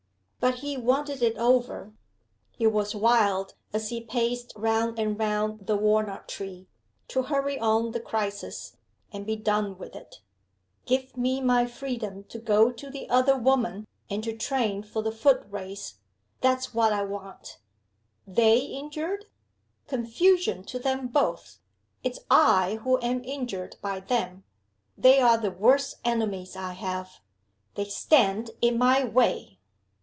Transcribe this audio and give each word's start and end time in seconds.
But 0.41 0.55
he 0.61 0.75
wanted 0.75 1.21
it 1.21 1.37
over. 1.37 1.93
He 2.49 2.65
was 2.65 2.95
wild, 2.95 3.53
as 3.73 3.89
he 3.89 4.01
paced 4.01 4.51
round 4.55 4.97
and 4.97 5.17
round 5.19 5.67
the 5.67 5.77
walnut 5.77 6.27
tree, 6.27 6.67
to 7.09 7.21
hurry 7.21 7.59
on 7.59 7.91
the 7.91 7.99
crisis 7.99 8.75
and 9.13 9.23
be 9.23 9.35
done 9.35 9.77
with 9.77 9.95
it. 9.95 10.15
Give 10.87 11.15
me 11.15 11.41
my 11.41 11.67
freedom 11.67 12.23
to 12.23 12.39
go 12.39 12.71
to 12.71 12.89
the 12.89 13.07
other 13.07 13.37
woman, 13.37 13.85
and 14.09 14.23
to 14.23 14.35
train 14.35 14.81
for 14.81 15.03
the 15.03 15.11
foot 15.11 15.43
race 15.47 15.99
that's 16.41 16.73
what 16.73 16.91
I 16.91 17.03
want. 17.03 17.59
They 18.25 18.61
injured? 18.61 19.25
Confusion 19.85 20.63
to 20.65 20.79
them 20.79 21.07
both! 21.09 21.59
It's 22.03 22.17
I 22.31 22.79
who 22.83 22.99
am 23.03 23.23
injured 23.23 23.75
by 23.79 23.99
them. 23.99 24.43
They 24.97 25.19
are 25.21 25.37
the 25.37 25.51
worst 25.51 25.97
enemies 26.03 26.55
I 26.55 26.73
have! 26.73 27.19
They 27.75 27.85
stand 27.85 28.49
in 28.59 28.79
my 28.79 29.03
way. 29.05 29.59